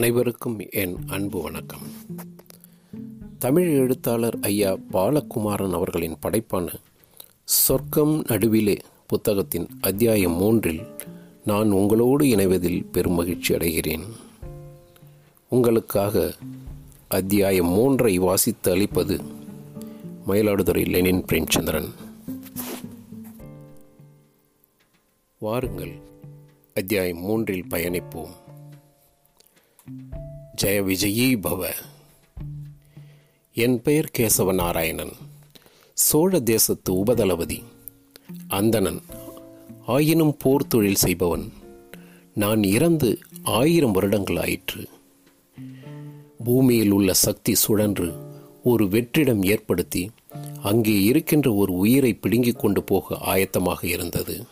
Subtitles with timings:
[0.00, 1.80] அனைவருக்கும் என் அன்பு வணக்கம்.
[3.38, 6.74] தமிழ் எழுத்தாளர் ஐயா பாலகுமாரன் அவர்களின் படைப்பான
[7.44, 10.80] சொர்க்கம் நடுவிலே புத்தகத்தின் அத்தியாயம் மூன்றில்
[11.44, 14.02] நான் உங்களோடு இணைவதில் பெரும் மகிழ்ச்சி அடைகிறேன்.
[15.48, 16.34] உங்களுக்காக
[17.08, 19.20] அத்தியாயம் மூன்றை வாசித்து அளிப்பது
[20.26, 21.88] மயிலாடுதுறை லெனின் பிரேம்சந்திரன்.
[25.38, 26.00] வாருங்கள்
[26.74, 28.39] அத்தியாயம் மூன்றில் பயணிப்போம்.
[30.62, 31.70] ஜெய விஜயீ பவ.
[33.52, 35.12] என் பெயர் கேசவ நாராயணன்
[35.94, 37.62] சோழ தேசத்து உபதளபதி.
[38.48, 39.00] அந்தணன்.
[39.86, 41.52] ஆயினும் போர் தொழில் செய்பவன்.
[42.34, 44.88] நான் இறந்து ஆயிரம் வருடங்கள் ஆயிற்று.
[46.44, 48.12] பூமியில் உள்ள சக்தி சுழன்று
[48.64, 50.10] ஒரு வெற்றிடம் ஏற்படுத்தி
[50.62, 54.46] அங்கே இருக்கின்ற ஒரு உயிரை பிடுங்கிக் கொண்டு போக ஆயத்தமாக இருந்தது.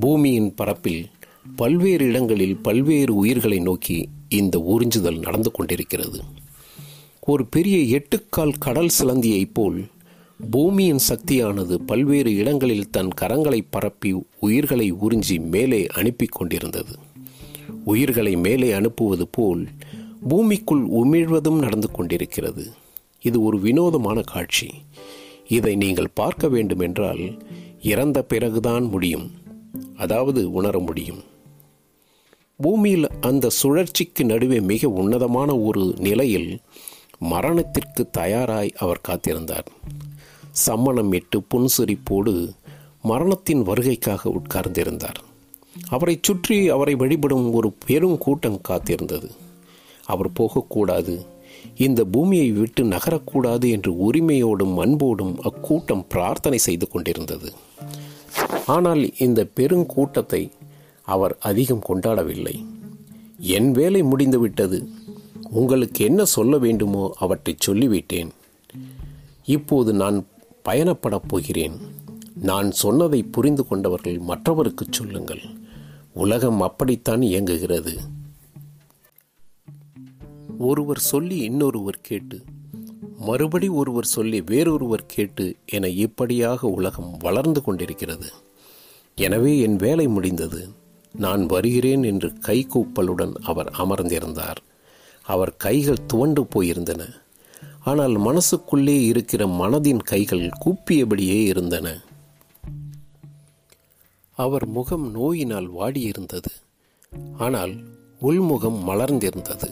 [0.00, 1.10] பூமியின் பரப்பில்
[1.56, 6.20] பல்வேறு இடங்களில் பல்வேறு உயிர்களை நோக்கி இந்த உறிஞ்சுதல் நடந்து கொண்டிருக்கிறது.
[7.20, 9.84] ஒரு பெரிய எட்டுக்கால் கடல் சிலந்தியைப் போல்
[10.50, 16.94] பூமியின் சக்தியானது பல்வேறு இடங்களில் தன் கரங்களை பரப்பி உயிர்களை உறிஞ்சி மேலே அனுப்பி கொண்டிருந்தது.
[17.84, 19.68] உயிர்களை மேலே அனுப்புவது போல்
[20.28, 22.70] பூமிக்குள் உமிழ்வதும் நடந்து கொண்டிருக்கிறது.
[23.20, 24.68] இது ஒரு வினோதமான காட்சி.
[25.48, 27.42] இதை நீங்கள் பார்க்க வேண்டுமென்றால்
[27.82, 29.30] இறந்த பிறகுதான் முடியும்.
[29.96, 31.22] அதாவது உணர முடியும்.
[32.60, 36.60] பூமியில் அந்த சுழற்சிக்கு நடுவே மிக உன்னதமான ஒரு நிலையில்
[37.18, 39.66] மரணத்திற்கு தயாராய் அவர் காத்திருந்தார்.
[40.66, 42.34] சம்மணம் இட்டு புன்சிரிப்போடு
[43.02, 45.20] மரணத்தின் வருகைக்காக உட்கார்ந்திருந்தார்.
[45.88, 49.28] அவரை சுற்றி அவரை வழிபடும் ஒரு பெரும் கூட்டம் காத்திருந்தது.
[50.04, 51.26] அவர் போகக்கூடாது
[51.76, 57.48] இந்த பூமியை விட்டு நகரக்கூடாது என்று உரிமையோடும் அன்போடும் அக்கூட்டம் பிரார்த்தனை செய்து கொண்டிருந்தது.
[58.66, 60.42] ஆனால் இந்த பெருங்கூட்டத்தை
[61.06, 62.64] அவர் அதிகம் கொண்டாடவில்லை.
[63.38, 64.88] என் வேலை முடிந்துவிட்டது.
[65.50, 68.30] உங்களுக்கு என்ன சொல்ல வேண்டுமோ அவற்றை சொல்லிவிட்டேன்.
[69.44, 70.26] இப்போது நான்
[70.68, 71.76] பயணப்படப் போகிறேன்.
[72.34, 75.42] நான் சொன்னதை புரிந்து கொண்டவர்கள் மற்றவருக்கு சொல்லுங்கள்.
[76.12, 77.98] உலகம் அப்படித்தான் இயங்குகிறது.
[80.58, 82.42] ஒருவர் சொல்லி இன்னொருவர் கேட்டு
[83.18, 88.32] மறுபடி ஒருவர் சொல்லி வேறொருவர் கேட்டு என இப்படியாக உலகம் வளர்ந்து கொண்டிருக்கிறது.
[89.14, 90.68] எனவே என் வேலை முடிந்தது.
[91.18, 94.60] நான் வருகிறேன் என்று கைகூப்பலுடன் அவர் அமர்ந்திருந்தார்.
[95.22, 97.02] அவர் கைகள் துவண்டு போயிருந்தன.
[97.82, 102.00] ஆனால் மனசுக்குள்ளே இருக்கிற மனதின் கைகள் கூப்பியபடியே இருந்தன.
[104.32, 106.52] அவர் முகம் நோயினால் வாடியிருந்தது.
[107.38, 107.74] ஆனால்
[108.22, 109.70] உள்முகம் மலர்ந்திருந்தது.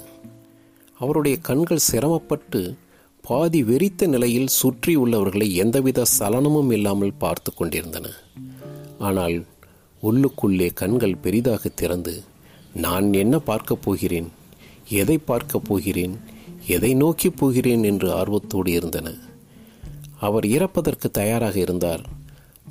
[0.98, 2.76] அவருடைய கண்கள் சிரமப்பட்டு
[3.20, 8.06] பாதி வெறித்த நிலையில் சுற்றி உள்ளவர்களை எந்தவித சலனமும் இல்லாமல் பார்த்து கொண்டிருந்தன.
[8.98, 9.44] ஆனால்
[10.04, 12.22] உள்ளுக்குள்ளே கண்கள் பெரிதாக திறந்து
[12.74, 14.28] நான் என்ன பார்க்கப் போகிறேன்?
[14.88, 16.18] எதை பார்க்கப் போகிறேன்?
[16.66, 17.82] எதை நோக்கி போகிறேன்?
[17.82, 19.14] என்று ஆர்வத்தோடு இருந்தன.
[20.20, 22.06] அவர் இறப்பதற்கு தயாராக இருந்தார்.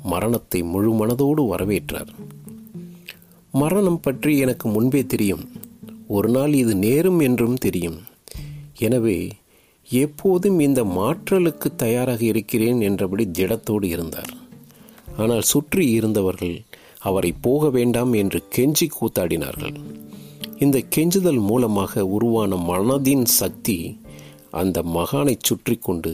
[0.02, 2.08] மரணத்தை முழு மனதோடு வரவேற்றார்.
[3.52, 5.52] மரணம் பற்றி எனக்கு முன்பே தெரியும்.
[6.06, 8.00] ஒரு நாள் இது நேரும் என்றும் தெரியும்.
[8.78, 9.30] எனவே
[9.90, 14.34] எப்போதும் இந்த மாற்றலுக்கு தயாராக இருக்கிறேன் என்றபடி திடத்தோடு இருந்தார்.
[15.16, 16.62] ஆனால் சுற்றி இருந்தவர்கள்
[17.04, 19.76] அவரை போக வேண்டாம் என்று கெஞ்சி கூத்தாடினார்கள்.
[20.58, 23.78] இந்த கெஞ்சுதல் மூலமாக உருவான மனதின் சக்தி
[24.60, 26.12] அந்த மகானை சுற்றி கொண்டு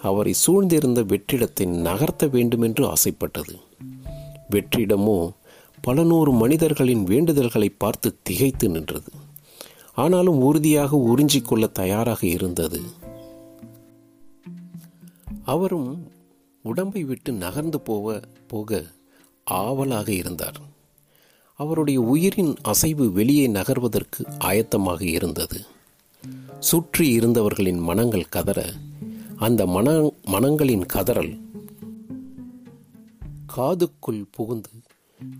[0.00, 3.54] அவரை சூழ்ந்திருந்த வெற்றிடத்தை நகர்த்த வேண்டுமென்று ஆசைப்பட்டது.
[4.50, 5.18] வெற்றிடமோ
[5.80, 9.10] பல நூறு மனிதர்களின் வேண்டுதல்களை பார்த்து திகைத்து நின்றது.
[9.94, 12.80] ஆனாலும் உறுதியாக உறிஞ்சிக்கொள்ள தயாராக இருந்தது.
[15.44, 15.88] அவரும்
[16.64, 18.82] உடம்பை விட்டு நகர்ந்து போக போக
[19.44, 20.60] ஆவலாக இருந்தார்.
[21.54, 25.64] அவருடைய உயிரின் அசைவு வெளியே நகர்வதற்கு ஆயத்தமாக இருந்தது.
[26.58, 28.72] சுற்றி இருந்தவர்களின் மனங்கள் கதற
[29.36, 31.40] அந்த மன மனங்களின் கதறல்
[33.56, 34.70] காதுக்குள் புகுந்து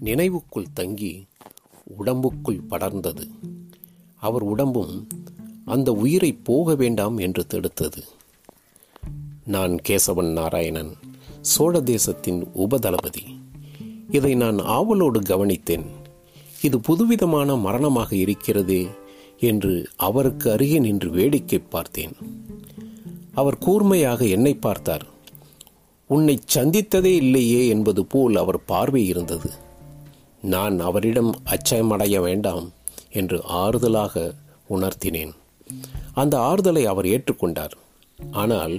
[0.05, 1.26] நினைவுக்குள் தங்கி
[1.99, 3.29] உடம்புக்குள் படர்ந்தது.
[4.17, 5.09] அவர் உடம்பும்
[5.65, 8.03] அந்த உயிரை போக வேண்டாம் என்று தடுத்தது.
[9.44, 10.94] நான் கேசவன் நாராயணன்
[11.41, 13.31] சோழ தேசத்தின் உபதளபதி.
[14.12, 15.87] இதை நான் ஆவலோடு கவனித்தேன்.
[16.62, 18.88] இது புதுவிதமான மரணமாக இருக்கிறதே
[19.41, 22.14] என்று அவருக்கு அருகே நின்று வேடிக்கை பார்த்தேன்.
[23.32, 25.06] அவர் கூர்மையாக என்னை பார்த்தார்.
[26.06, 29.50] உன்னை சந்தித்ததே இல்லையே என்பது போல் அவர் பார்வை இருந்தது.
[30.41, 32.73] நான் அவரிடம் அச்சமடைய வேண்டாம்
[33.11, 34.35] என்று ஆறுதலாக
[34.70, 35.32] உணர்த்தினேன்.
[36.14, 37.76] அந்த ஆறுதலை அவர் ஏற்றுக்கொண்டார்.
[38.31, 38.75] ஆனால்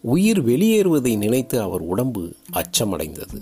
[0.00, 3.38] உயிர் வெளியேறுவதை நினைத்து அவர் உடம்பு அச்சமடைந்தது.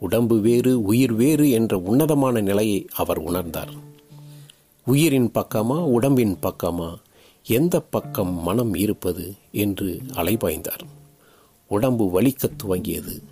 [0.00, 3.78] உடம்பு வேறு உயிர் வேறு என்ற உன்னதமான நிலையை அவர் உணர்ந்தார்.
[4.84, 6.94] உயிரின் பக்கமா உடம்பின் பக்கமா
[7.46, 10.80] எந்த பக்கம் மனம் இருப்பது என்று அலைபாய்ந்தார்.
[11.68, 13.22] உடம்பு வலிக்க துவங்கியது.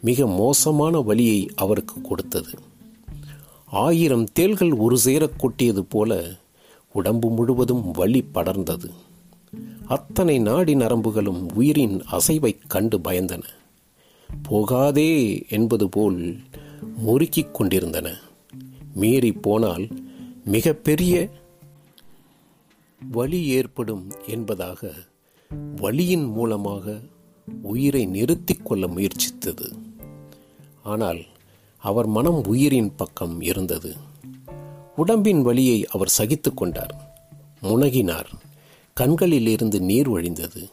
[0.00, 2.48] மிக மோசமான வலியை அவருக்கு கொடுத்தது.
[3.64, 6.24] ஆயிரம் தேள்கள் ஒரு சேர கொட்டியது போல
[6.92, 8.90] உடம்பு முழுவதும் வலி படர்ந்தது.
[9.86, 13.42] அத்தனை நாடி நரம்புகளும் உயிரின் அசைவைக் கண்டு பயந்தன.
[14.42, 16.36] போகாதே என்பது போல்
[17.06, 18.18] முறுக்கிக் கொண்டிருந்தன.
[18.94, 19.88] மீறி போனால்
[20.44, 21.28] மிக பெரிய
[23.10, 24.92] வலி ஏற்படும் என்பதாக
[25.76, 27.00] வலியின் மூலமாக
[27.62, 29.72] உயிரை நிறுத்திக் கொள்ள முயற்சித்தது.
[30.82, 31.24] ஆனால்
[31.78, 33.94] அவர் மனம் உயிரின் பக்கம் இருந்தது.
[34.96, 37.24] உடம்பின் வலியை அவர் சகித்து கொண்டார்.
[37.62, 38.32] முனகினார்.
[38.94, 40.70] கண்களில் இருந்து நீர் வழிந்தது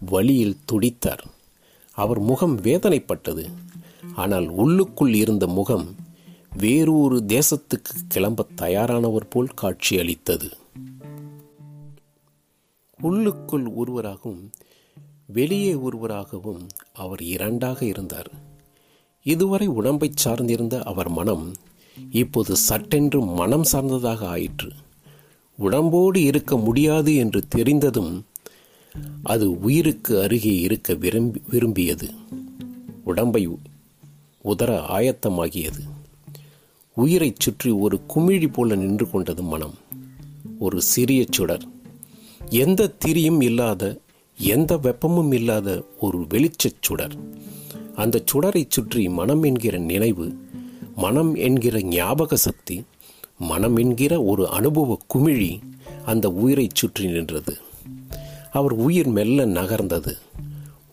[0.00, 1.34] வழியில் துடித்தார்.
[1.96, 3.44] அவர் முகம் வேதனைப்பட்டது.
[4.14, 5.86] ஆனால் உள்ளுக்குள் இருந்த முகம்
[6.56, 10.48] வேறொரு தேசத்துக்கு கிளம்ப தயாரானவர் போல் காட்சியளித்தது.
[13.02, 14.44] உள்ளுக்குள் ஒருவராகவும்
[15.26, 16.62] வெளியே ஒருவராகவும்
[16.94, 18.30] அவர் இரண்டாக இருந்தார்.
[19.26, 21.46] இதுவரை உடம்பை சார்ந்திருந்த அவர் மனம்
[22.10, 24.70] இப்போது சட்டென்று மனம் சார்ந்ததாக ஆயிற்று.
[25.58, 28.12] உடம்போடு இருக்க முடியாது என்று தெரிந்ததும்
[29.22, 32.10] அது உயிருக்கு அருகே இருக்க விரும்பி விரும்பியது.
[33.04, 33.48] உடம்பை
[34.44, 35.80] உதர ஆயத்தமாகியது.
[36.94, 39.74] உயிரைச் சுற்றி ஒரு குமிழி போல நின்று கொண்டது மனம்.
[40.58, 41.62] ஒரு சிறிய சுடர்.
[42.50, 43.98] எந்த திரியும் இல்லாத
[44.38, 47.16] எந்த வெப்பமும் இல்லாத ஒரு வெளிச்சச் சுடர்.
[47.94, 50.36] அந்த சுடரைச் சுற்றி மனம் என்கிற நினைவு
[50.96, 52.82] மனம் என்கிற ஞாபக சக்தி
[53.38, 55.58] மனம் என்கிற ஒரு அனுபவ குமிழி
[56.04, 57.58] அந்த உயிரைச் சுற்றி நின்றது.
[58.56, 60.16] அவர் உயிர் மெல்ல நகர்ந்தது.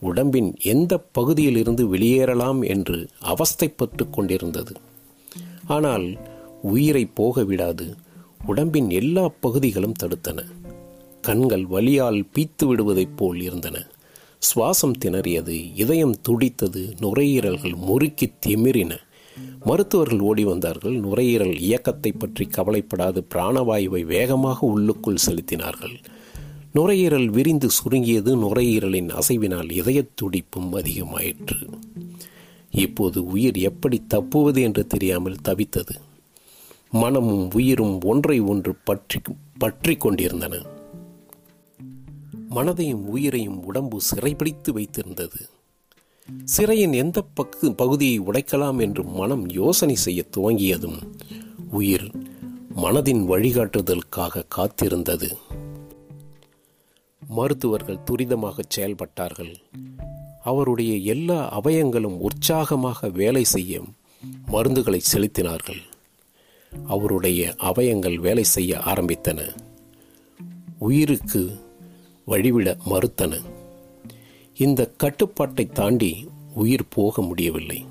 [0.00, 4.72] உடம்பின் எந்த பகுதியில் இருந்து வெளியேறலாம் என்று அவஸ்தைப்பட்டு கொண்டிருந்தது.
[5.66, 6.18] ஆனால்
[6.62, 7.96] உயிரை போக விடாது.
[8.46, 10.44] உடம்பின் எல்லா பகுதிகளும் தடுத்தன.
[11.22, 13.86] கண்கள் வலியால் பீத்து விடுவதைப் போல் இருந்தன.
[14.38, 15.72] சுவாசம் திணறியது.
[15.74, 16.94] இதயம் துடித்தது.
[17.00, 18.98] நுரையீரல்கள் முறுக்கி திமிரின.
[19.60, 21.00] மருத்துவர்கள் ஓடி வந்தார்கள்.
[21.00, 23.26] நுரையீரல் இயக்கத்தை பற்றி கவலைப்படாது.
[23.34, 25.96] பிராணவாயுவை வேகமாக உள்ளுக்குள் செலுத்தினார்கள்.
[26.74, 31.68] நுரையீரல் விரிந்து சுருங்கியது நுரையீரலின் அசைவினால் இதயத் துடிப்பும் அதிகமாயிற்று.
[32.70, 36.00] இப்போது உயிர் எப்படி தப்புவது என்று தெரியாமல் தவித்தது.
[36.90, 39.20] மனமும் உயிரும் ஒன்றை ஒன்று பற்றி
[39.58, 40.62] பற்றி கொண்டிருந்தன.
[42.50, 45.48] மனதையும் உயிரையும் உடம்பு சிறைபிடித்து வைத்திருந்தது.
[46.44, 50.98] சிறையின் எந்த பக்கு பகுதியை உடைக்கலாம் என்று மனம் யோசனை செய்ய துவங்கியதும்
[51.70, 52.10] உயிர்
[52.76, 55.32] மனதின் வழிகாட்டுதலுக்காக காத்திருந்தது.
[57.28, 59.54] மருத்துவர்கள் துரிதமாக செயல்பட்டார்கள்.
[60.42, 63.80] அவருடைய எல்லா அவயங்களும் உற்சாகமாக வேலை செய்ய
[64.52, 65.82] மருந்துகளை செலுத்தினார்கள்.
[66.86, 69.56] அவருடைய அவயங்கள் வேலை செய்ய ஆரம்பித்தன.
[70.78, 71.60] உயிருக்கு
[72.26, 73.40] வழிவிட மறுத்தன.
[74.56, 77.84] இந்த கட்டுப்பாட்டை தாண்டி உயிர் போக முடியவில்லை.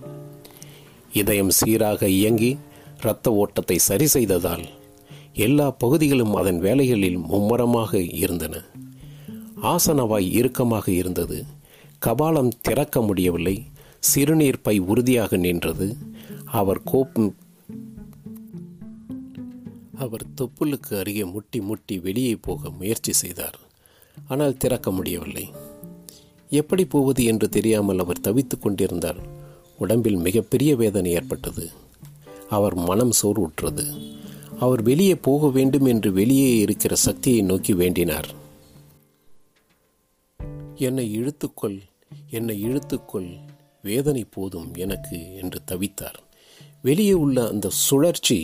[1.13, 2.57] இதயம் சீராக இயங்கி
[2.99, 4.63] இரத்த ஓட்டத்தை சரி செய்ததால்
[5.33, 8.63] எல்லா பகுதிகளும் அதன் வேலைகளில் மும்முரமாக இருந்தன.
[9.63, 11.45] ஆசனவாய் இறுக்கமாக இருந்தது.
[11.99, 13.63] கபாலம் திறக்க முடியவில்லை.
[13.99, 15.95] சிறுநீர் பை உறுதியாக நின்றது.
[16.45, 17.33] அவர் கோப்பும்
[19.95, 23.59] அவர் தொப்புளுக்கு அருகே முட்டி முட்டி வெளியே போக முயற்சி செய்தார்.
[24.27, 25.51] ஆனால் திறக்க முடியவில்லை.
[26.49, 29.17] எப்படி போவது என்று தெரியாமல் அவர் தவித்துக் கொண்டிருந்தார்.
[29.77, 31.69] உடம்பில் மிகப்பெரிய வேதனை ஏற்பட்டது.
[32.49, 34.15] அவர் மனம் சோர்வுற்றது.
[34.59, 38.41] அவர் வெளியே போக வேண்டும் என்று வெளியே இருக்கிற சக்தியை நோக்கி வேண்டினார்.
[40.83, 41.79] என்னை இழுத்துக்கொள்
[42.29, 43.31] என்னை இழுத்துக்கொள்
[43.81, 46.19] வேதனை போதும் எனக்கு என்று தவித்தார்.
[46.81, 48.37] வெளியே உள்ள அந்த சுழற்சி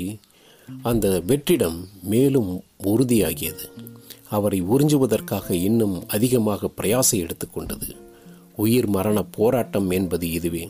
[0.81, 2.51] அந்த வெற்றிடம் மேலும்
[2.83, 3.65] உறுதியாகியது.
[4.29, 7.89] அவரை உறிஞ்சுவதற்காக இன்னும் அதிகமாக பிரயாசை எடுத்துக்கொண்டது
[8.55, 10.63] உயிர் மரண போராட்டம் என்பது இதுவே.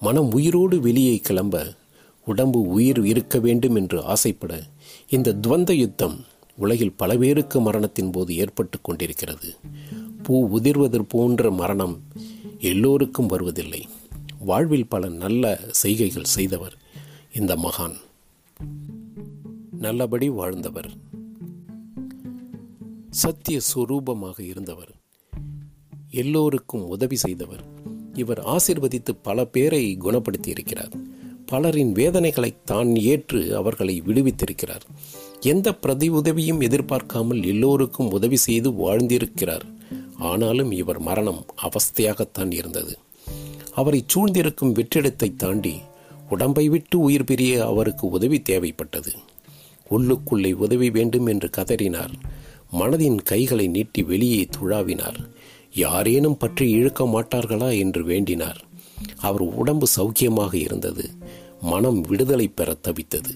[0.00, 1.54] மனம் உயிரோடு வெளியே கிளம்ப
[2.26, 4.52] உடம்பு உயிர் இருக்க வேண்டும் என்று ஆசைப்பட
[5.08, 6.16] இந்த துவந்த யுத்தம்
[6.56, 9.50] உலகில் பல பேருக்கு மரணத்தின் போது ஏற்பட்டு கொண்டிருக்கிறது.
[10.30, 12.02] பூ உதிர்வது போன்ற மரணம்
[12.58, 13.88] எல்லோருக்கும் வருவதில்லை.
[14.38, 16.76] வாழ்வில் பல நல்ல செய்கைகள் செய்தவர்
[17.32, 17.96] இந்த மகான்.
[19.78, 20.90] நல்லபடி வாழ்ந்தவர்.
[23.10, 24.90] சத்திய சுரூபமாக இருந்தவர்.
[26.10, 27.64] எல்லோருக்கும் உதவி செய்தவர்.
[28.14, 30.92] இவர் ஆசிர்வதித்து பல பேரை குணப்படுத்தி இருக்கிறார்
[31.46, 34.86] பலரின் வேதனைகளை தான் ஏற்று அவர்களை விடுவித்திருக்கிறார்.
[35.40, 39.78] எந்த பிரதி உதவியும் எதிர்பார்க்காமல் எல்லோருக்கும் உதவி செய்து வாழ்ந்திருக்கிறார்.
[40.20, 42.98] ஆனாலும் இவர் மரணம் அவஸ்தையாகத்தான் இருந்தது.
[43.74, 45.80] அவரை சூழ்ந்திருக்கும் வெற்றிடத்தை தாண்டி
[46.28, 49.14] உடம்பை விட்டு உயிர் பிரிய அவருக்கு உதவி தேவைப்பட்டது.
[49.90, 52.12] உள்ளுக்குள்ளே உதவி வேண்டும் என்று கதறினார்.
[52.72, 55.30] மனதின் கைகளை நீட்டி வெளியே துழாவினார்.
[55.74, 58.60] யாரேனும் பற்றி இழுக்க மாட்டார்களா என்று வேண்டினார்.
[59.16, 61.10] அவர் உடம்பு சௌக்கியமாக இருந்தது.
[61.60, 63.34] மனம் விடுதலை பெற தவித்தது.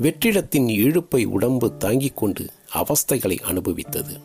[0.00, 4.20] வெற்றிடத்தின் இழுப்பை உடம்பு தாங்கிக் கொண்டு அவஸ்தைகளை அனுபவித்தது.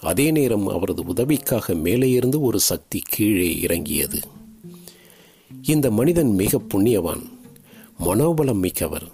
[0.00, 4.20] அதே நேரம் அவரது உதவிக்காக மேலே இருந்து ஒரு சக்தி கீழே இறங்கியது.
[5.62, 7.22] இந்த மனிதன் மிக புண்ணியவான்
[8.00, 9.08] மனோபலம் மிக்கவர்.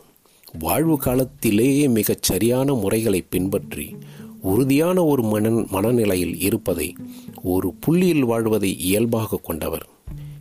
[0.59, 3.97] வாழ்வு காலத்திலேயே மிகச் சரியான முறைகளை பின்பற்றி
[4.41, 6.97] உறுதியான ஒரு மன மனநிலையில் இருப்பதை
[7.43, 9.88] ஒரு புள்ளியில் வாழ்வதை இயல்பாக கொண்டவர்.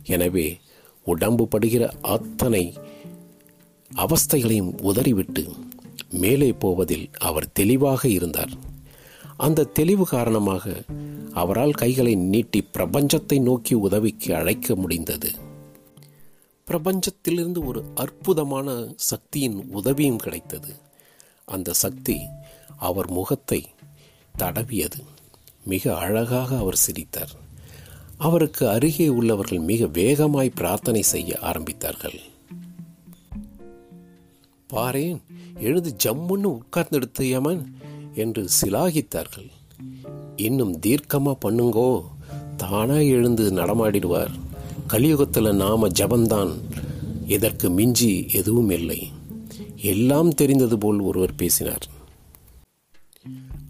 [0.04, 0.60] எனவே
[1.04, 2.74] உடம்பு படுகிற அத்தனை
[3.94, 5.48] அவஸ்தைகளையும் உதறிவிட்டு
[6.10, 8.72] மேலே போவதில் அவர் தெளிவாக இருந்தார்.
[9.36, 10.82] அந்த தெளிவு காரணமாக
[11.32, 15.30] அவரால் கைகளை நீட்டி பிரபஞ்சத்தை நோக்கி உதவிக்கு அழைக்க முடிந்தது.
[16.66, 20.74] பிரபஞ்சத்திலிருந்து ஒரு அற்புதமான சக்தியின் உதவியும் கிடைத்தது.
[21.44, 22.20] அந்த சக்தி
[22.76, 23.68] அவர் முகத்தை
[24.38, 25.04] தடவியது.
[25.64, 27.30] மிக அழகாக அவர் சிரித்தார்.
[28.18, 32.18] அவருக்கு அருகே உள்ளவர்கள் மிக வேகமாய் பிரார்த்தனை செய்ய ஆரம்பித்தார்கள்.
[34.74, 35.20] பாரேன்
[35.60, 37.62] எழுந்து ஜம்முன்னு உட்கார்ந்து எடுத்தையமன்
[38.14, 39.50] என்று சிலாகித்தார்கள்.
[40.36, 42.02] இன்னும் தீர்க்கமா பண்ணுங்கோ.
[42.56, 44.40] தானாக எழுந்து நடமாடிடுவார்.
[44.88, 46.52] கலியுகத்தில் நாம ஜபந்தான்.
[47.26, 49.10] இதற்கு மிஞ்சி எதுவும் இல்லை.
[49.76, 51.86] எல்லாம் தெரிந்தது போல் ஒருவர் பேசினார்.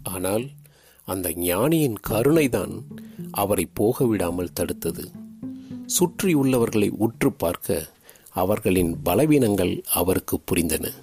[0.03, 0.49] ஆனால்
[1.05, 2.81] அந்த ஞானியின் கருணைதான்
[3.31, 5.11] அவரை போக விடாமல் தடுத்தது.
[5.99, 7.89] சுற்றியுள்ளவர்களை உற்று பார்க்க
[8.29, 10.93] அவர்களின் பலவீனங்கள் அவருக்கு புரிந்தன.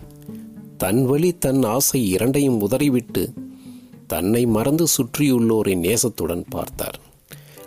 [0.82, 3.32] தன் வழி தன் ஆசை இரண்டையும் உதறிவிட்டு
[4.06, 7.00] தன்னை மறந்து சுற்றியுள்ளோரை நேசத்துடன் பார்த்தார்.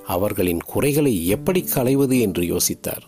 [0.08, 3.02] அவர்களின் குறைகளை எப்படி களைவது என்று யோசித்தார்.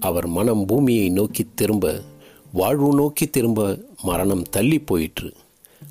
[0.00, 2.02] அவர் மனம் பூமியை நோக்கி திரும்ப
[2.52, 5.32] வாழ்வு நோக்கி திரும்ப மரணம் தள்ளி போயிற்று.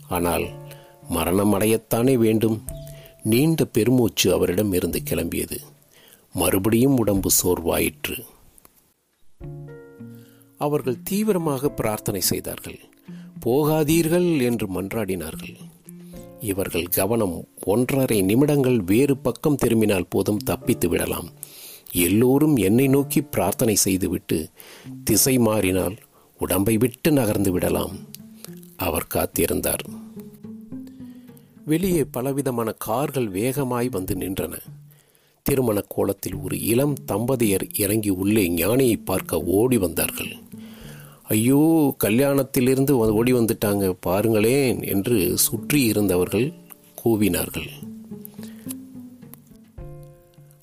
[0.09, 0.49] ஆனால்
[1.09, 2.63] மரணம் அடையத்தானே வேண்டும்?
[3.23, 5.57] நீண்ட பெருமூச்சு அவரிடம் இருந்து கிளம்பியது.
[6.33, 8.25] மறுபடியும் உடம்பு சோர்வாயிற்று.
[10.57, 12.79] அவர்கள் தீவிரமாக பிரார்த்தனை செய்தார்கள்.
[13.45, 15.55] போகாதீர்கள் என்று மன்றாடினார்கள்.
[16.39, 21.29] இவர்கள் கவனம் ஒன்றரை நிமிடங்கள் வேறு பக்கம் திரும்பினால் போதும் தப்பித்து விடலாம்.
[21.91, 24.49] எல்லோரும் என்னை நோக்கி பிரார்த்தனை செய்துவிட்டு
[25.03, 25.95] திசை மாறினால்
[26.39, 27.95] உடம்பை விட்டு நகர்ந்து விடலாம்.
[28.75, 29.83] அவர் காத்திருந்தார்.
[31.65, 34.57] வெளியே பலவிதமான கார்கள் வேகமாய் வந்து நின்றன.
[35.43, 40.37] திருமண கோலத்தில் ஒரு இளம் தம்பதியர் இறங்கி உள்ளே ஞானியை பார்க்க ஓடி வந்தார்கள்.
[41.31, 41.59] ஐயோ
[42.03, 43.85] கல்யாணத்திலிருந்து ஓடி வந்துட்டாங்க.
[43.99, 46.47] பாருங்களேன் என்று சுற்றி இருந்தவர்கள்
[47.01, 47.69] கூவினார்கள்.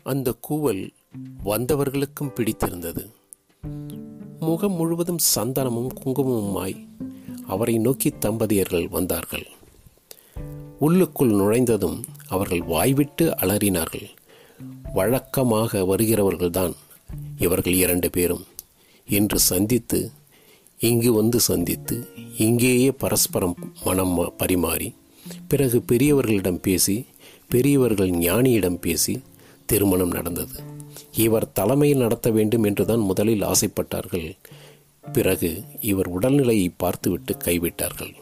[0.03, 0.83] அந்த கூவல்
[1.45, 3.05] வந்தவர்களுக்கும் பிடித்திருந்தது.
[4.41, 6.77] முகம் முழுவதும் சந்தனமும் குங்குமமுமாய்
[7.47, 9.47] அவரை நோக்கி தம்பதியர்கள் வந்தார்கள்.
[10.79, 11.99] உள்ளுக்குள் நுழைந்ததும்
[12.29, 14.09] அவர்கள் வாய்விட்டு அலறினார்கள்.
[14.93, 16.75] வழக்கமாக வருகிறவர்கள்தான்
[17.39, 18.45] இவர்கள் இரண்டு பேரும்
[19.09, 20.01] என்று சந்தித்து
[20.79, 22.09] இங்கு வந்து சந்தித்து
[22.39, 24.95] இங்கேயே பரஸ்பரம் மனம் பரிமாறி
[25.49, 27.07] பிறகு பெரியவர்களிடம் பேசி
[27.49, 29.21] பெரியவர்கள் ஞானியிடம் பேசி
[29.67, 30.61] திருமணம் நடந்தது.
[31.13, 34.37] இவர் தலைமையில் நடத்த வேண்டும் என்றுதான் முதலில் ஆசைப்பட்டார்கள்.
[35.13, 38.15] பிறகு இவர் உடல்நிலையை பார்த்துவிட்டு கைவிட்டார்கள்.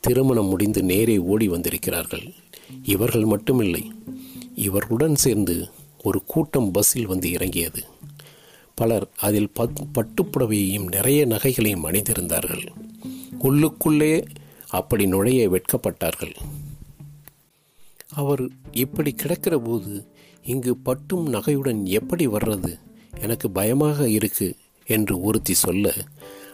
[0.00, 2.34] திருமணம் முடிந்து நேரே ஓடி வந்திருக்கிறார்கள்.
[2.82, 3.84] இவர்கள் மட்டுமில்லை
[4.54, 5.68] இவர்களுடன் சேர்ந்து
[6.02, 7.84] ஒரு கூட்டம் பஸ்ஸில் வந்து இறங்கியது.
[8.76, 12.66] பலர் அதில் பத் பட்டுப்புடவையையும் நிறைய நகைகளையும் அணிந்திருந்தார்கள்.
[13.42, 14.26] உள்ளுக்குள்ளே
[14.68, 16.34] அப்படி நுழைய வெட்கப்பட்டார்கள்.
[18.12, 20.06] அவர் இப்படி கிடக்கிற போது
[20.42, 22.78] இங்கு பட்டும் நகையுடன் எப்படி வர்றது?
[23.20, 24.56] எனக்கு பயமாக இருக்கு
[24.86, 25.94] என்று ஒருத்தி சொல்ல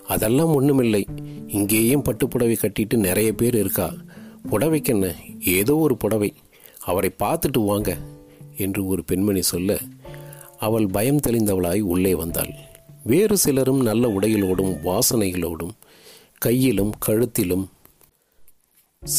[0.07, 1.07] அதெல்லாம் ஒன்றுமில்லை
[1.47, 3.95] இங்கேயும் பட்டுப்புடவை கட்டிட்டு நிறைய பேர் இருக்கா?
[4.50, 5.14] புடவைக்கென்ன?
[5.41, 6.35] ஏதோ ஒரு புடவை.
[6.81, 7.99] அவரை பார்த்துட்டு வாங்க
[8.57, 9.79] என்று ஒரு பெண்மணி சொல்ல
[10.62, 12.54] அவள் பயம் தெளிந்தவளாய் உள்ளே வந்தாள்.
[13.04, 15.71] வேறு சிலரும் நல்ல உடைகளோடும் வாசனைகளோடும்
[16.38, 17.66] கையிலும் கழுத்திலும்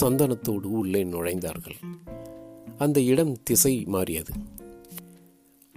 [0.01, 1.75] சந்தனத்தோடு உள்ளே நுழைந்தார்கள்.
[2.77, 4.33] அந்த இடம் திசை மாறியது.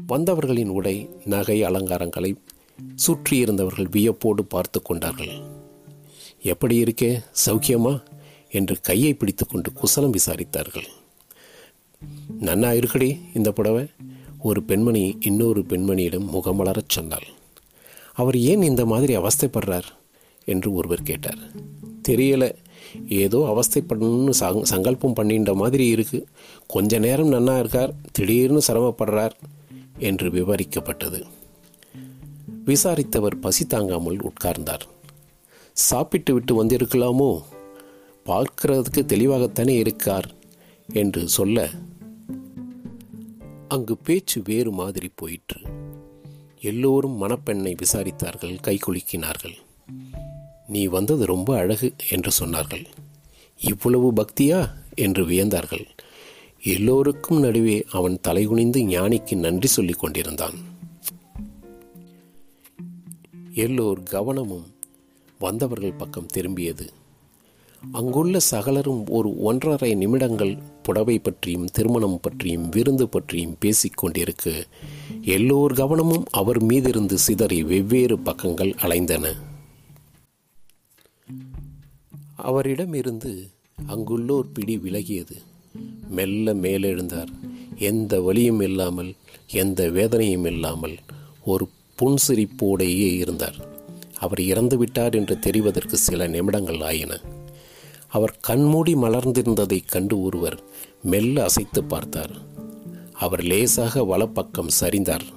[0.06, 2.37] வந்தவர்களின் உடை நகை அலங்காரங்களை
[3.06, 5.32] சுற்றியிருந்தவர்கள் வியப்போடு பார்த்து கொண்டார்கள்.
[6.42, 8.02] எப்படி இருக்கே சௌக்கியமா?
[8.50, 10.87] என்று கையை பிடித்துக்கொண்டு குசலம் விசாரித்தார்கள்.
[12.40, 13.87] நன்னா இருக்கடி இந்த புடவை?
[14.47, 17.26] ஒரு பெண்மணி இன்னொரு பெண்மணியிடம் முகமலரச் சொன்னாள்.
[18.12, 19.88] அவர் ஏன் இந்த மாதிரி அவஸ்தைப்படுறார்?
[20.45, 21.38] என்று ஒருவர் கேட்டார்.
[22.09, 22.55] தெரியல.
[23.09, 26.26] ஏதோ அவஸ்தைப்படணும்னு சங் சங்கல்பம் பண்ணின்ற மாதிரி இருக்கு.
[26.67, 27.95] கொஞ்ச நேரம் நன்னா இருக்கார்.
[28.12, 29.31] திடீர்னு சிரமப்படுறார்.
[29.99, 31.23] என்று விவரிக்கப்பட்டது.
[32.67, 34.81] விசாரித்தவர் பசி தாங்காமல் உட்கார்ந்தார்.
[35.73, 37.43] சாப்பிட்டு விட்டு வந்திருக்கலாமோ?
[38.26, 40.35] பார்க்கிறதுக்கு தெளிவாகத்தானே இருக்கார்
[40.93, 41.71] என்று சொல்ல
[43.68, 45.61] அங்கு பேச்சு வேறு மாதிரி போயிற்று.
[46.61, 49.54] எல்லோரும் மணப்பெண்ணை விசாரித்தார்கள் கை குலுக்கினார்கள்.
[50.66, 52.85] நீ வந்தது ரொம்ப அழகு என்று சொன்னார்கள்.
[53.61, 54.70] இவ்வளவு பக்தியா?
[54.94, 55.87] என்று வியந்தார்கள்.
[56.62, 60.54] எல்லோருக்கும் நடுவே அவன் தலைகுனிந்து ஞானிக்கு நன்றி சொல்லிக் கொண்டிருந்தான்.
[63.52, 64.75] எல்லோர் கவனமும்
[65.38, 66.88] வந்தவர்கள் பக்கம் திரும்பியது.
[67.92, 74.66] அங்குள்ள சகலரும் ஒரு ஒன்றரை நிமிடங்கள் புடவை பற்றியும் திருமணம் பற்றியும் விருந்து பற்றியும் பேசிக் கொண்டிருக்க.
[75.23, 79.33] எல்லோர் கவனமும் அவர் மீதிருந்து சிதறி வெவ்வேறு பக்கங்கள் அலைந்தன.
[82.37, 83.49] அவரிடமிருந்து
[83.88, 85.37] அங்குள்ளோர் பிடி விலகியது.
[86.09, 87.28] மெல்ல மேலெழுந்தார்.
[87.76, 89.14] எந்த வலியும் இல்லாமல்
[89.52, 90.95] எந்த வேதனையும் இல்லாமல்
[91.45, 91.68] ஒரு
[92.00, 93.54] புன்சிரிப்போடையே இருந்தார்.
[94.18, 97.21] அவர் இறந்துவிட்டார் என்று தெரிவதற்கு சில நிமிடங்கள் ஆயின.
[98.08, 100.62] அவர் கண்மூடி மலர்ந்திருந்ததைக் கண்டு ஒருவர்
[101.02, 102.30] மெல்ல அசைத்து பார்த்தார்.
[103.12, 105.32] அவர் லேசாக வலப்பக்கம் சரிந்தார்.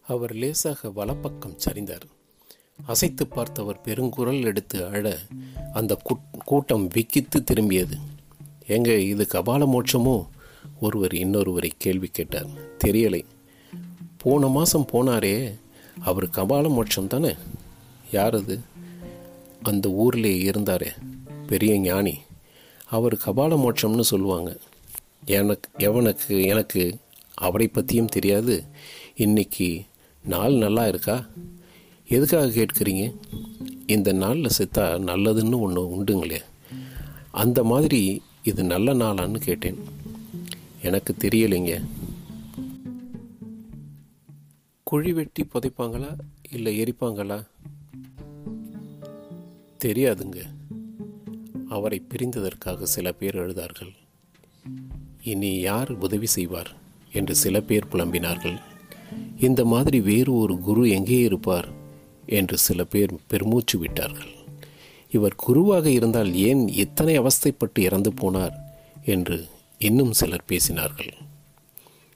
[0.00, 2.00] அவர் லேசாக வலப்பக்கம் சரிந்தார்.
[2.86, 5.18] அசைத்து பார்த்தவர் பெருங்குரல் எடுத்து அழ
[5.72, 5.98] அந்த
[6.44, 7.98] கூட்டம் விக்கித்து திரும்பியது.
[8.66, 10.26] எங்க இது கபால மோட்சமோ?
[10.80, 12.46] ஒருவர் இன்னொருவரை கேள்வி கேட்டார்.
[12.84, 13.24] தெரியலை.
[14.16, 15.58] போன மாதம் போனாரே.
[16.00, 17.34] அவர் கபால மோட்சம் தானே?
[18.12, 18.60] யார் அது?
[19.62, 20.98] அந்த ஊரில் இருந்தார்
[21.46, 22.18] பெரிய ஞானி.
[22.86, 24.56] அவர் கபால மோட்சம்னு சொல்லுவாங்க.
[25.24, 26.96] எனக்கு எவனுக்கு எனக்கு
[27.34, 28.64] அவரை பற்றியும் தெரியாது.
[29.14, 29.82] இன்னைக்கு
[30.24, 31.26] நாள் நல்லா இருக்கா?
[32.08, 33.14] எதுக்காக கேட்குறீங்க?
[33.86, 36.40] இந்த நாளில் செத்தா நல்லதுன்னு ஒன்று உண்டுங்களே.
[37.30, 39.78] அந்த மாதிரி இது நல்ல நாளான்னு கேட்டேன்.
[40.82, 41.84] எனக்கு தெரியலைங்க.
[44.82, 46.16] குழி வெட்டி புதைப்பாங்களா?
[46.50, 47.46] இல்லை எரிப்பாங்களா?
[49.84, 50.42] தெரியாதுங்க.
[51.68, 53.92] அவரை பிரிந்ததற்காக சில பேர் எழுதார்கள்.
[55.22, 56.72] இனி யார் உதவி செய்வார்?
[57.12, 58.60] என்று சில பேர் புலம்பினார்கள்.
[59.40, 61.68] இந்த மாதிரி வேறு ஒரு குரு எங்கே இருப்பார்?
[62.26, 64.30] என்று சில பேர் பெருமூச்சு விட்டார்கள்.
[65.10, 68.54] இவர் குருவாக இருந்தால் ஏன் இத்தனை அவஸ்தைப்பட்டு இறந்து போனார்?
[69.04, 69.46] என்று
[69.78, 71.12] இன்னும் சிலர் பேசினார்கள்.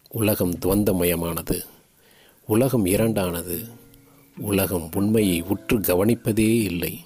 [0.08, 1.60] உலகம் துவந்தமயமானது.
[2.46, 3.70] உலகம் இரண்டானது.
[4.38, 7.00] உலகம் உண்மையை உற்று கவனிப்பதே இல்லை.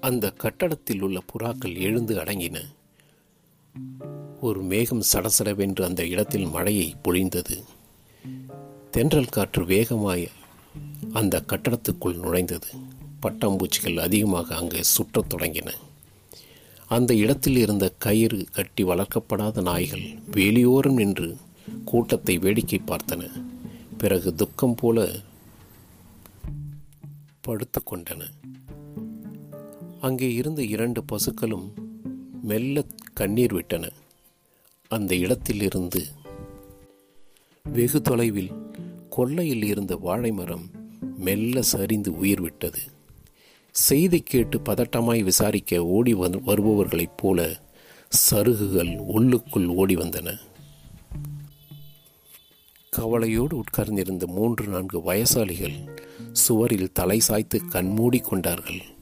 [0.00, 2.64] அந்த கட்டடத்தில் உள்ள புறாக்கள் எழுந்து அடங்கின.
[4.40, 7.62] ஒரு மேகம் சடசடவென்று அந்த இடத்தில் மழையை பொழிந்தது.
[8.90, 10.28] தென்றல் காற்று வேகமாய்
[11.12, 12.66] அந்த கட்டடத்துக்குள் நுழைந்தது.
[13.22, 15.72] பட்டாம்பூச்சிகள் அதிகமாக அங்கே சுற்றத் தொடங்கின.
[16.86, 21.36] அந்த இடத்தில் இருந்த கயிறு கட்டி வளர்க்கப்படாத நாய்கள் வேலியோரம் நின்று
[21.84, 23.30] கூட்டத்தை வேடிக்கை பார்த்தன.
[23.98, 25.08] பிறகு துக்கம் போல
[27.40, 28.26] படுத்து கொண்டன.
[30.00, 31.72] அங்கே இருந்த இரண்டு பசுக்களும்
[32.42, 32.84] மெல்ல
[33.14, 33.90] கண்ணீர் விட்டன.
[34.88, 36.04] அந்த இடத்திலிருந்து
[37.64, 38.52] வெகு தொலைவில்
[39.16, 40.70] கொல்லையில் இருந்த வாழை மரம்
[41.16, 42.78] மெல்ல சரிந்து உயிர் விட்டது.
[43.70, 47.60] செய்தி கேட்டு பதட்டமாய் விசாரிக்க ஓடி வருபவர்களைப் போல
[48.30, 50.38] சருகுகள் உள்ளுக்குள் ஓடி வந்தன.
[52.90, 55.98] கவலையோடு உட்கார்ந்திருந்த மூன்று நான்கு வயசாளிகள்
[56.32, 58.96] சுவரில் தலை சாய்த்து கண்மூடி கொண்டார்கள்.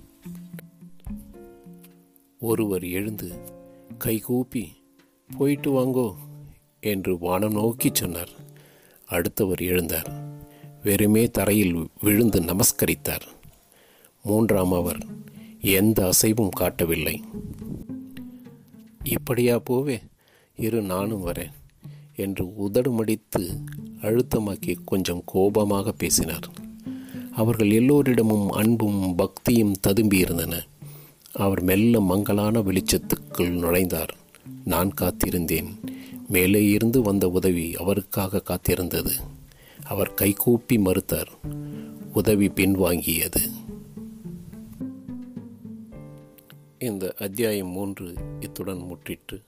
[2.40, 3.32] ஒருவர் எழுந்து
[3.98, 4.72] கைகூப்பி
[5.38, 6.14] போயிட்டு வாங்கோ
[6.80, 8.28] என்று வானம் நோக்கி சொன்னார்.
[9.06, 10.10] அடுத்தவர் எழுந்தார்
[10.82, 13.26] வெறுமே தரையில் விழுந்து நமஸ்கரித்தார்.
[14.22, 14.98] மூன்றாம் அவர்
[15.60, 17.22] எந்த அசைவும் காட்டவில்லை.
[19.04, 20.00] இப்படியா போவே
[20.56, 21.52] இரு நானும் வரேன்
[22.16, 23.58] என்று உதடுமடித்து
[24.00, 26.48] அழுத்தமாக்கி கொஞ்சம் கோபமாக பேசினார்.
[27.32, 30.66] அவர்கள் எல்லோரிடமும் அன்பும் பக்தியும் ததும்பி இருந்தன
[31.36, 34.08] அவர் மெல்ல மங்களான வெளிச்சத்துக்குள் நுழைந்தார்.
[34.64, 35.68] நான் காத்திருந்தேன்.
[36.28, 39.10] மேலே இருந்து வந்த உதவி அவருக்காக காத்திருந்தது.
[39.84, 41.26] அவர் கைகூப்பி மறுத்தார்.
[42.12, 43.52] உதவி பின்வாங்கியது.
[46.78, 49.42] இந்த அத்தியாயம் மூன்று இத்துடன் முற்றிற்று.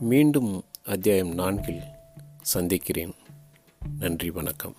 [0.00, 1.80] மீண்டும் அத்தியாயம் நான்கில்
[2.40, 3.12] சந்திக்கிறேன்.
[3.98, 4.74] நன்றி வணக்கம்.